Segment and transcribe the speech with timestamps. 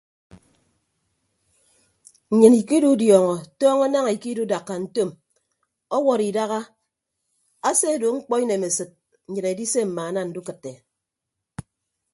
[2.31, 5.09] Nnyịn ikidudiọñọ tọñọ naña ikidudakka ntom
[5.97, 6.59] ọwọd idaha
[7.67, 8.89] ase ado mkpọ inemesịd
[9.27, 10.71] nnyịn edise mmaana ndukịtte.